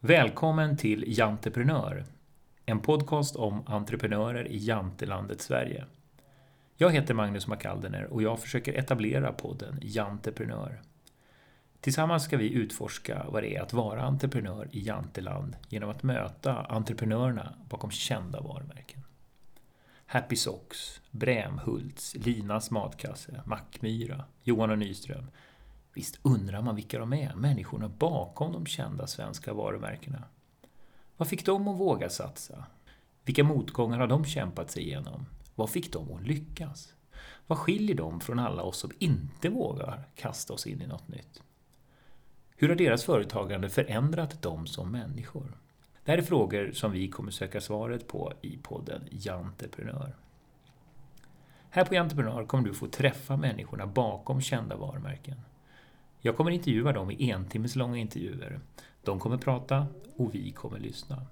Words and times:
Välkommen 0.00 0.76
till 0.76 1.04
Janteprenör, 1.18 2.04
en 2.66 2.80
podcast 2.80 3.36
om 3.36 3.62
entreprenörer 3.66 4.48
i 4.48 4.58
Jantelandet 4.58 5.40
Sverige. 5.40 5.84
Jag 6.76 6.90
heter 6.90 7.14
Magnus 7.14 7.46
McAldener 7.46 8.04
och 8.04 8.22
jag 8.22 8.40
försöker 8.40 8.72
etablera 8.72 9.32
podden 9.32 9.78
Janteprenör. 9.82 10.80
Tillsammans 11.80 12.24
ska 12.24 12.36
vi 12.36 12.52
utforska 12.52 13.26
vad 13.28 13.42
det 13.42 13.56
är 13.56 13.62
att 13.62 13.72
vara 13.72 14.02
entreprenör 14.02 14.68
i 14.72 14.80
Janteland 14.80 15.56
genom 15.68 15.90
att 15.90 16.02
möta 16.02 16.54
entreprenörerna 16.54 17.54
bakom 17.68 17.90
kända 17.90 18.40
varumärken. 18.40 19.00
Happy 20.06 20.36
Socks, 20.36 21.00
Brämhults, 21.10 22.14
Linas 22.14 22.70
matkasse, 22.70 23.42
Mackmyra, 23.44 24.24
Johan 24.42 24.70
och 24.70 24.78
Nyström. 24.78 25.26
Visst 25.94 26.18
undrar 26.22 26.62
man 26.62 26.76
vilka 26.76 26.98
de 26.98 27.12
är, 27.12 27.34
människorna 27.34 27.88
bakom 27.88 28.52
de 28.52 28.66
kända 28.66 29.06
svenska 29.06 29.54
varumärkena. 29.54 30.24
Vad 31.16 31.28
fick 31.28 31.46
dem 31.46 31.68
att 31.68 31.80
våga 31.80 32.10
satsa? 32.10 32.64
Vilka 33.24 33.44
motgångar 33.44 33.98
har 33.98 34.06
de 34.06 34.24
kämpat 34.24 34.70
sig 34.70 34.82
igenom? 34.82 35.26
Vad 35.54 35.70
fick 35.70 35.92
dem 35.92 36.12
att 36.12 36.26
lyckas? 36.26 36.94
Vad 37.46 37.58
skiljer 37.58 37.96
dem 37.96 38.20
från 38.20 38.38
alla 38.38 38.62
oss 38.62 38.78
som 38.78 38.90
inte 38.98 39.48
vågar 39.48 40.08
kasta 40.14 40.52
oss 40.52 40.66
in 40.66 40.82
i 40.82 40.86
något 40.86 41.08
nytt? 41.08 41.42
Hur 42.56 42.68
har 42.68 42.76
deras 42.76 43.04
företagande 43.04 43.68
förändrat 43.68 44.42
dem 44.42 44.66
som 44.66 44.92
människor? 44.92 45.58
Det 46.04 46.10
här 46.10 46.18
är 46.18 46.22
frågor 46.22 46.72
som 46.72 46.92
vi 46.92 47.08
kommer 47.08 47.30
söka 47.30 47.60
svaret 47.60 48.08
på 48.08 48.32
i 48.42 48.56
podden 48.56 49.02
Janteprenör. 49.10 50.16
Här 51.70 51.84
på 51.84 51.94
Janteprenör 51.94 52.44
kommer 52.44 52.64
du 52.64 52.74
få 52.74 52.86
träffa 52.86 53.36
människorna 53.36 53.86
bakom 53.86 54.40
kända 54.40 54.76
varumärken. 54.76 55.40
Jag 56.20 56.36
kommer 56.36 56.50
intervjua 56.50 56.92
dem 56.92 57.10
i 57.10 57.30
entimmeslånga 57.30 57.96
intervjuer. 57.96 58.60
De 59.02 59.20
kommer 59.20 59.36
prata 59.38 59.86
och 60.16 60.34
vi 60.34 60.50
kommer 60.50 60.78
lyssna. 60.78 61.26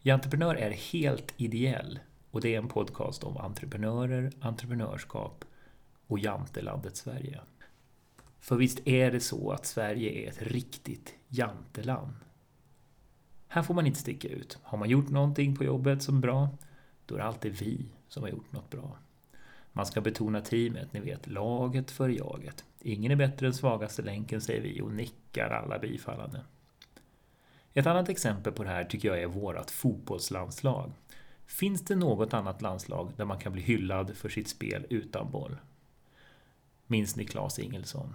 Jantreprenör 0.00 0.54
är 0.54 0.70
helt 0.70 1.34
ideell 1.36 1.98
och 2.30 2.40
det 2.40 2.54
är 2.54 2.58
en 2.58 2.68
podcast 2.68 3.24
om 3.24 3.36
entreprenörer, 3.36 4.32
entreprenörskap 4.40 5.44
och 6.06 6.18
Jantelandet 6.18 6.96
Sverige. 6.96 7.40
För 8.40 8.56
visst 8.56 8.88
är 8.88 9.10
det 9.10 9.20
så 9.20 9.50
att 9.50 9.66
Sverige 9.66 10.10
är 10.10 10.28
ett 10.28 10.42
riktigt 10.42 11.14
janteland. 11.28 12.14
Här 13.48 13.62
får 13.62 13.74
man 13.74 13.86
inte 13.86 13.98
sticka 13.98 14.28
ut. 14.28 14.58
Har 14.62 14.78
man 14.78 14.90
gjort 14.90 15.08
någonting 15.08 15.56
på 15.56 15.64
jobbet 15.64 16.02
som 16.02 16.16
är 16.16 16.20
bra, 16.20 16.48
då 17.06 17.14
är 17.14 17.18
det 17.18 17.24
alltid 17.24 17.52
vi 17.52 17.86
som 18.08 18.22
har 18.22 18.30
gjort 18.30 18.52
något 18.52 18.70
bra. 18.70 18.98
Man 19.72 19.86
ska 19.86 20.00
betona 20.00 20.40
teamet, 20.40 20.92
ni 20.92 21.00
vet, 21.00 21.26
laget 21.26 21.90
för 21.90 22.08
jaget. 22.08 22.64
Ingen 22.80 23.12
är 23.12 23.16
bättre 23.16 23.46
än 23.46 23.54
svagaste 23.54 24.02
länken, 24.02 24.40
säger 24.40 24.60
vi 24.60 24.80
och 24.80 24.92
nickar 24.92 25.50
alla 25.50 25.78
bifallande. 25.78 26.40
Ett 27.74 27.86
annat 27.86 28.08
exempel 28.08 28.52
på 28.52 28.64
det 28.64 28.70
här 28.70 28.84
tycker 28.84 29.08
jag 29.08 29.22
är 29.22 29.26
vårt 29.26 29.70
fotbollslandslag. 29.70 30.92
Finns 31.46 31.84
det 31.84 31.96
något 31.96 32.34
annat 32.34 32.62
landslag 32.62 33.12
där 33.16 33.24
man 33.24 33.38
kan 33.38 33.52
bli 33.52 33.62
hyllad 33.62 34.16
för 34.16 34.28
sitt 34.28 34.48
spel 34.48 34.86
utan 34.90 35.30
boll? 35.30 35.56
Minns 36.86 37.16
ni 37.16 37.24
Klas 37.24 37.58
Ingelsson? 37.58 38.14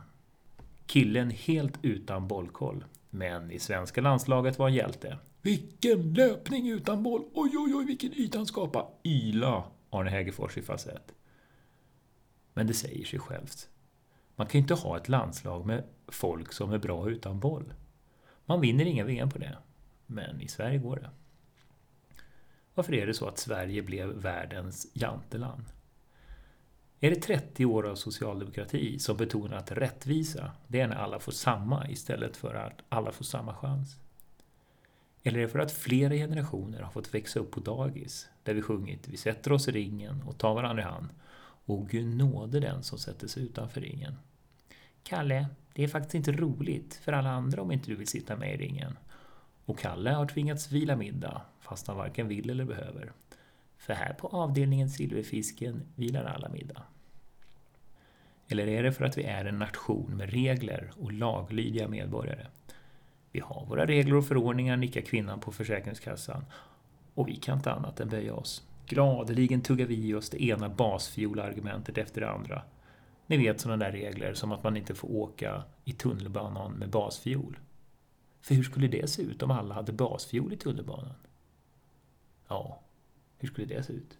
Killen 0.86 1.30
helt 1.30 1.80
utan 1.82 2.28
bollkoll, 2.28 2.86
men 3.10 3.52
i 3.52 3.60
svenska 3.60 4.02
landslaget 4.02 4.60
var 4.60 4.66
han 4.66 4.74
hjälte. 4.74 5.18
Vilken 5.42 6.14
löpning 6.14 6.70
utan 6.70 7.04
boll! 7.04 7.22
Oj, 7.34 7.52
oj, 7.58 7.76
oj, 7.76 7.86
vilken 7.86 8.14
yta 8.14 8.38
han 8.38 8.46
skapade! 8.46 8.88
Yla! 9.04 9.64
Arne 9.90 10.10
Hägerfors 10.10 10.58
i 10.58 10.62
falsett. 10.62 11.17
Men 12.58 12.68
det 12.68 12.74
säger 12.74 13.06
sig 13.06 13.20
självt. 13.20 13.70
Man 14.36 14.48
kan 14.48 14.60
ju 14.60 14.62
inte 14.62 14.74
ha 14.74 14.98
ett 14.98 15.10
landslag 15.10 15.66
med 15.66 15.84
folk 16.08 16.54
som 16.54 16.74
är 16.74 16.78
bra 16.78 17.10
utan 17.10 17.40
boll. 17.40 17.74
Man 18.46 18.62
vinner 18.62 18.86
inga 18.86 19.04
VM 19.04 19.30
på 19.30 19.38
det. 19.38 19.58
Men 20.06 20.42
i 20.42 20.48
Sverige 20.48 20.78
går 20.78 20.96
det. 20.96 21.10
Varför 22.74 22.94
är 22.94 23.08
det 23.08 23.14
så 23.14 23.28
att 23.28 23.38
Sverige 23.38 23.82
blev 23.82 24.10
världens 24.10 24.88
janteland? 24.94 25.66
Är 27.00 27.10
det 27.10 27.16
30 27.16 27.66
år 27.66 27.88
av 27.88 27.96
socialdemokrati 27.96 29.00
som 29.00 29.18
betonar 29.18 29.58
att 29.58 29.72
rättvisa, 29.72 30.52
det 30.68 30.80
är 30.80 30.88
när 30.88 30.96
alla 30.96 31.20
får 31.20 31.32
samma 31.32 31.90
istället 31.90 32.38
för 32.38 32.56
att 32.56 32.82
alla 32.90 33.12
får 33.12 33.26
samma 33.26 33.56
chans? 33.56 33.96
Eller 35.24 35.40
är 35.40 35.44
det 35.44 35.50
för 35.50 35.60
att 35.60 35.72
flera 35.72 36.14
generationer 36.14 36.82
har 36.82 36.92
fått 36.92 37.14
växa 37.14 37.40
upp 37.40 37.52
på 37.52 37.60
dagis, 37.60 38.30
där 38.44 38.54
vi 38.54 38.62
sjungit 38.62 39.08
Vi 39.08 39.18
sätter 39.18 39.52
oss 39.52 39.68
i 39.68 39.72
ringen 39.72 40.24
och 40.28 40.38
tar 40.38 40.56
varandra 40.56 40.84
i 40.84 40.86
hand 40.86 41.10
och 41.68 41.90
Gud 41.90 42.16
nåde 42.16 42.60
den 42.60 42.84
som 42.84 43.00
sätter 43.00 43.28
sig 43.28 43.44
utanför 43.44 43.82
ringen. 43.82 44.16
Kalle, 45.04 45.48
det 45.74 45.84
är 45.84 45.88
faktiskt 45.88 46.16
inte 46.16 46.32
roligt 46.32 46.96
för 46.96 47.14
alla 47.14 47.30
andra 47.30 47.62
om 47.62 47.72
inte 47.72 47.90
du 47.90 47.96
vill 47.96 48.08
sitta 48.08 48.36
med 48.36 48.54
i 48.54 48.58
ringen. 48.58 48.98
Och 49.66 49.80
Kalle 49.80 50.10
har 50.10 50.26
tvingats 50.26 50.72
vila 50.72 50.96
middag, 50.96 51.42
fast 51.60 51.88
han 51.88 51.98
varken 51.98 52.28
vill 52.28 52.50
eller 52.50 52.66
behöver. 52.66 53.12
För 53.78 53.94
här 53.94 54.14
på 54.14 54.28
avdelningen 54.28 54.90
Silverfisken 54.90 55.82
vilar 55.96 56.24
alla 56.24 56.50
middag. 56.50 56.84
Eller 58.48 58.68
är 58.68 58.84
det 58.84 58.92
för 58.92 59.06
att 59.06 59.18
vi 59.18 59.24
är 59.24 59.46
en 59.46 59.60
nation 59.60 60.18
med 60.18 60.30
regler 60.30 60.92
och 60.98 61.12
laglydiga 61.12 61.88
medborgare? 61.88 62.48
Vi 63.32 63.40
har 63.40 63.66
våra 63.66 63.86
regler 63.86 64.16
och 64.16 64.28
förordningar, 64.28 64.78
nickar 64.78 65.02
kvinnan 65.02 65.40
på 65.40 65.52
Försäkringskassan. 65.52 66.46
Och 67.14 67.28
vi 67.28 67.36
kan 67.36 67.58
inte 67.58 67.72
annat 67.72 68.00
än 68.00 68.10
böja 68.10 68.34
oss. 68.34 68.67
Gladeligen 68.88 69.62
tuggar 69.62 69.86
vi 69.86 70.08
i 70.08 70.14
oss 70.14 70.30
det 70.30 70.44
ena 70.44 70.70
basfiolargumentet 70.70 71.98
efter 71.98 72.22
det 72.22 72.30
andra. 72.30 72.62
Ni 73.28 73.38
vet 73.38 73.60
sådana 73.60 73.86
där 73.86 73.92
regler 73.92 74.34
som 74.34 74.52
att 74.52 74.64
man 74.64 74.78
inte 74.78 74.96
får 74.96 75.12
åka 75.12 75.64
i 75.84 75.92
tunnelbanan 75.92 76.72
med 76.72 76.90
basfiol. 76.90 77.60
För 78.42 78.56
hur 78.56 78.64
skulle 78.64 78.88
det 78.88 79.10
se 79.10 79.22
ut 79.22 79.44
om 79.44 79.52
alla 79.52 79.76
hade 79.76 79.92
basfiol 79.92 80.54
i 80.54 80.58
tunnelbanan? 80.58 81.16
Ja, 82.48 82.82
hur 83.38 83.48
skulle 83.48 83.68
det 83.68 83.84
se 83.84 83.94
ut? 83.94 84.18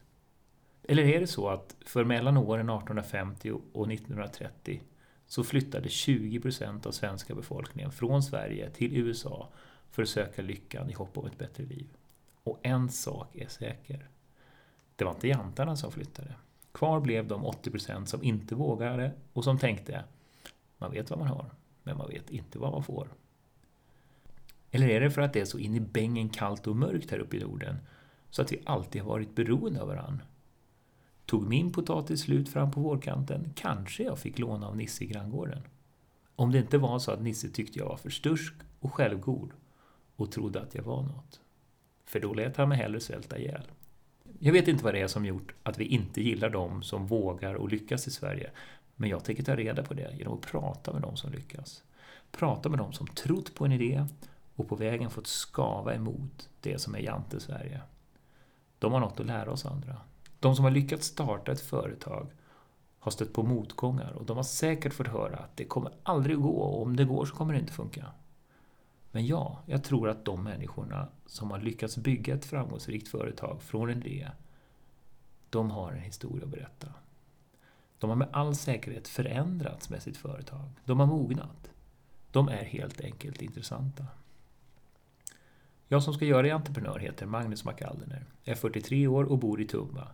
Eller 0.84 1.04
är 1.04 1.20
det 1.20 1.28
så 1.28 1.50
att 1.50 1.76
för 1.86 2.04
mellan 2.04 2.38
åren 2.38 2.70
1850 2.70 3.52
och 3.74 3.92
1930 3.92 4.82
så 5.28 5.44
flyttade 5.44 5.90
20 5.90 6.40
procent 6.40 6.86
av 6.86 6.92
svenska 6.92 7.36
befolkningen 7.36 7.92
från 7.92 8.24
Sverige 8.24 8.70
till 8.70 8.98
USA 8.98 9.50
för 9.92 10.02
att 10.02 10.10
söka 10.10 10.42
lyckan 10.42 10.90
i 10.90 10.94
hopp 10.94 11.18
om 11.18 11.26
ett 11.26 11.38
bättre 11.38 11.64
liv. 11.64 11.88
Och 12.44 12.60
en 12.64 12.90
sak 12.90 13.36
är 13.36 13.48
säker. 13.48 14.10
Det 14.98 15.06
var 15.06 15.12
inte 15.12 15.28
jantarna 15.28 15.76
som 15.76 15.92
flyttade. 15.92 16.36
Kvar 16.72 17.00
blev 17.00 17.28
de 17.28 17.46
80 17.46 17.72
procent 17.72 18.10
som 18.10 18.24
inte 18.24 18.56
vågade 18.56 19.12
och 19.34 19.44
som 19.44 19.60
tänkte 19.60 20.04
man 20.78 20.92
vet 20.92 21.10
vad 21.10 21.20
man 21.20 21.28
har, 21.28 21.46
men 21.84 21.98
man 21.98 22.10
vet 22.10 22.30
inte 22.30 22.60
vad 22.60 22.72
man 22.72 22.84
får. 22.84 23.08
Eller 24.72 24.90
är 24.90 25.02
det 25.02 25.12
för 25.12 25.22
att 25.22 25.34
det 25.34 25.40
är 25.40 25.46
så 25.46 25.60
in 25.60 25.76
i 25.76 25.80
bängen 25.80 26.30
kallt 26.30 26.68
och 26.68 26.76
mörkt 26.76 27.12
här 27.12 27.20
uppe 27.20 27.38
i 27.38 27.40
Norden 27.40 27.78
så 28.30 28.42
att 28.42 28.52
vi 28.52 28.62
alltid 28.66 29.02
har 29.02 29.10
varit 29.10 29.36
beroende 29.36 29.82
av 29.82 29.88
varann? 29.88 30.22
Tog 31.26 31.48
min 31.48 31.72
potatis 31.72 32.22
slut 32.22 32.50
fram 32.50 32.72
på 32.72 32.82
vårkanten 32.82 33.54
kanske 33.56 34.04
jag 34.04 34.20
fick 34.20 34.40
låna 34.40 34.68
av 34.68 34.78
Nisse 34.78 35.04
i 35.04 35.08
granngården. 35.08 35.62
Om 36.36 36.52
det 36.52 36.60
inte 36.60 36.78
var 36.78 37.00
så 37.00 37.12
att 37.12 37.22
Nisse 37.22 37.50
tyckte 37.50 37.80
jag 37.80 37.86
var 37.86 37.98
för 37.98 38.10
stursk 38.10 38.54
och 38.80 38.94
självgod 38.94 39.52
och 40.16 40.32
trodde 40.32 40.62
att 40.62 40.76
jag 40.76 40.84
var 40.84 41.02
något. 41.02 41.42
För 42.06 42.20
då 42.20 42.34
lät 42.34 42.58
han 42.58 42.70
mig 42.70 42.78
hellre 42.78 43.00
svälta 43.00 43.38
ihjäl. 43.38 43.64
Jag 44.40 44.54
vet 44.54 44.68
inte 44.68 44.84
vad 44.84 44.94
det 44.94 45.02
är 45.02 45.08
som 45.08 45.26
gjort 45.26 45.54
att 45.64 45.78
vi 45.78 45.86
inte 45.86 46.22
gillar 46.22 46.50
de 46.50 46.84
som 46.84 47.08
vågar 47.08 47.54
och 47.54 47.70
lyckas 47.70 48.08
i 48.08 48.12
Sverige. 48.12 48.52
Men 48.96 49.10
jag 49.10 49.24
tänker 49.24 49.44
ta 49.44 49.56
reda 49.56 49.84
på 49.84 49.94
det 49.94 50.16
genom 50.18 50.34
att 50.34 50.42
prata 50.42 50.94
med 50.94 51.02
de 51.02 51.18
som 51.18 51.32
lyckas. 51.32 51.84
Prata 52.32 52.70
med 52.70 52.80
de 52.80 52.94
som 52.94 53.08
trott 53.08 53.56
på 53.56 53.66
en 53.66 53.72
idé 53.72 54.06
och 54.56 54.70
på 54.70 54.76
vägen 54.76 55.10
fått 55.10 55.28
skava 55.28 55.94
emot 55.94 56.50
det 56.62 56.80
som 56.82 56.96
är 56.96 57.00
Jante-Sverige. 57.00 57.82
De 58.80 58.94
har 58.94 59.00
något 59.00 59.20
att 59.20 59.26
lära 59.26 59.52
oss 59.52 59.66
andra. 59.66 60.02
De 60.40 60.56
som 60.56 60.66
har 60.66 60.72
lyckats 60.72 61.08
starta 61.08 61.52
ett 61.52 61.62
företag 61.62 62.28
har 63.00 63.12
stött 63.12 63.34
på 63.34 63.44
motgångar 63.44 64.12
och 64.12 64.26
de 64.26 64.38
har 64.38 64.44
säkert 64.44 64.94
fått 64.94 65.08
höra 65.08 65.38
att 65.38 65.58
det 65.58 65.66
kommer 65.66 65.92
aldrig 66.04 66.36
att 66.36 66.42
gå 66.42 66.50
och 66.50 66.82
om 66.82 66.96
det 66.96 67.06
går 67.06 67.26
så 67.26 67.36
kommer 67.36 67.54
det 67.54 67.60
inte 67.60 67.74
funka. 67.74 68.06
Men 69.18 69.26
ja, 69.26 69.60
jag 69.66 69.84
tror 69.84 70.10
att 70.10 70.26
de 70.26 70.44
människorna 70.44 71.08
som 71.26 71.52
har 71.52 71.60
lyckats 71.60 71.98
bygga 71.98 72.34
ett 72.34 72.46
framgångsrikt 72.46 73.08
företag 73.08 73.62
från 73.62 73.90
en 73.90 74.04
idé, 74.04 74.28
de 75.50 75.72
har 75.72 75.92
en 75.92 76.02
historia 76.02 76.44
att 76.44 76.52
berätta. 76.52 76.88
De 78.00 78.10
har 78.10 78.18
med 78.18 78.28
all 78.32 78.56
säkerhet 78.56 79.08
förändrats 79.08 79.90
med 79.90 80.02
sitt 80.02 80.18
företag. 80.18 80.70
De 80.86 81.00
har 81.00 81.08
mognat. 81.08 81.70
De 82.32 82.50
är 82.50 82.64
helt 82.64 83.02
enkelt 83.02 83.42
intressanta. 83.42 84.06
Jag 85.88 86.04
som 86.04 86.14
ska 86.14 86.26
göra 86.26 86.48
i 86.48 86.52
entreprenör 86.52 87.00
heter 87.00 87.26
Magnus 87.26 87.66
McAldener. 87.66 88.26
Jag 88.44 88.52
är 88.52 88.60
43 88.60 89.08
år 89.08 89.24
och 89.24 89.38
bor 89.38 89.62
i 89.62 89.66
Tumba. 89.66 90.08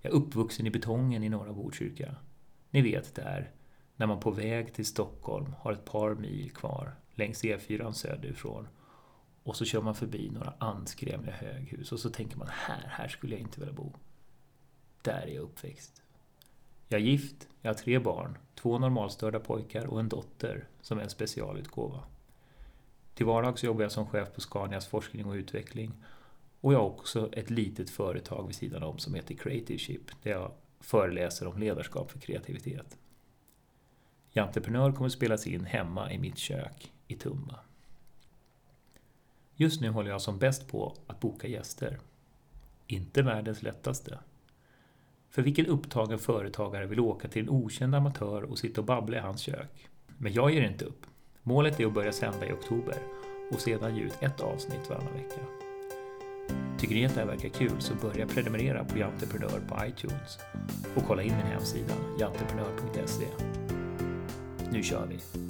Jag 0.00 0.12
är 0.12 0.16
uppvuxen 0.16 0.66
i 0.66 0.70
betongen 0.70 1.24
i 1.24 1.28
norra 1.28 1.52
Botkyrka. 1.52 2.14
Ni 2.70 2.82
vet 2.82 3.14
där, 3.14 3.50
när 3.96 4.06
man 4.06 4.20
på 4.20 4.30
väg 4.30 4.74
till 4.74 4.86
Stockholm 4.86 5.54
har 5.58 5.72
ett 5.72 5.84
par 5.84 6.14
mil 6.14 6.50
kvar 6.50 6.94
längs 7.20 7.44
E4 7.44 7.92
söderifrån 7.92 8.68
och 9.42 9.56
så 9.56 9.64
kör 9.64 9.82
man 9.82 9.94
förbi 9.94 10.30
några 10.30 10.54
anskrämliga 10.58 11.34
höghus 11.34 11.92
och 11.92 12.00
så 12.00 12.10
tänker 12.10 12.36
man 12.36 12.48
här, 12.50 12.86
här 12.88 13.08
skulle 13.08 13.34
jag 13.34 13.40
inte 13.40 13.60
vilja 13.60 13.74
bo. 13.74 13.92
Där 15.02 15.22
är 15.22 15.34
jag 15.34 15.42
uppväxt. 15.42 16.02
Jag 16.88 17.00
är 17.00 17.04
gift, 17.04 17.48
jag 17.62 17.70
har 17.70 17.74
tre 17.74 17.98
barn, 17.98 18.38
två 18.54 18.78
normalstörda 18.78 19.40
pojkar 19.40 19.86
och 19.86 20.00
en 20.00 20.08
dotter 20.08 20.68
som 20.80 20.98
är 20.98 21.02
en 21.02 21.10
specialutgåva. 21.10 22.02
Till 23.14 23.26
vardags 23.26 23.64
jobbar 23.64 23.82
jag 23.82 23.92
som 23.92 24.06
chef 24.06 24.34
på 24.34 24.40
Scanias 24.40 24.86
forskning 24.86 25.26
och 25.26 25.34
utveckling 25.34 25.92
och 26.60 26.74
jag 26.74 26.78
har 26.78 26.86
också 26.86 27.32
ett 27.32 27.50
litet 27.50 27.90
företag 27.90 28.46
vid 28.46 28.56
sidan 28.56 28.82
om 28.82 28.98
som 28.98 29.14
heter 29.14 29.34
Creative 29.34 29.78
Ship 29.78 30.22
där 30.22 30.30
jag 30.30 30.52
föreläser 30.80 31.46
om 31.46 31.58
ledarskap 31.58 32.10
för 32.10 32.18
kreativitet. 32.18 32.98
Jantreprenör 34.32 34.92
kommer 34.92 35.08
spelas 35.08 35.46
in 35.46 35.64
hemma 35.64 36.12
i 36.12 36.18
mitt 36.18 36.38
kök 36.38 36.92
i 37.10 37.16
Tumba. 37.16 37.60
Just 39.54 39.80
nu 39.80 39.88
håller 39.88 40.10
jag 40.10 40.22
som 40.22 40.38
bäst 40.38 40.68
på 40.68 40.96
att 41.06 41.20
boka 41.20 41.48
gäster. 41.48 42.00
Inte 42.86 43.22
världens 43.22 43.62
lättaste. 43.62 44.18
För 45.30 45.42
vilken 45.42 45.66
upptagen 45.66 46.18
företagare 46.18 46.86
vill 46.86 47.00
åka 47.00 47.28
till 47.28 47.42
en 47.42 47.50
okänd 47.50 47.94
amatör 47.94 48.42
och 48.42 48.58
sitta 48.58 48.80
och 48.80 48.86
babbla 48.86 49.16
i 49.16 49.20
hans 49.20 49.40
kök? 49.40 49.88
Men 50.18 50.32
jag 50.32 50.50
ger 50.50 50.62
inte 50.62 50.84
upp. 50.84 51.06
Målet 51.42 51.80
är 51.80 51.86
att 51.86 51.94
börja 51.94 52.12
sända 52.12 52.46
i 52.46 52.52
oktober 52.52 52.98
och 53.52 53.60
sedan 53.60 53.96
ge 53.96 54.02
ut 54.02 54.16
ett 54.20 54.40
avsnitt 54.40 54.88
varannan 54.88 55.12
vecka. 55.12 55.40
Tycker 56.78 56.94
ni 56.94 57.06
att 57.06 57.14
det 57.14 57.20
här 57.20 57.26
verkar 57.26 57.48
kul 57.48 57.80
så 57.80 57.94
börja 57.94 58.26
prenumerera 58.26 58.84
på 58.84 58.98
Janteprenör 58.98 59.60
på 59.68 59.86
iTunes 59.86 60.38
och 60.96 61.02
kolla 61.06 61.22
in 61.22 61.36
min 61.36 61.46
hemsida 61.46 61.94
janteprenör.se. 62.20 63.26
Nu 64.72 64.82
kör 64.82 65.06
vi! 65.06 65.49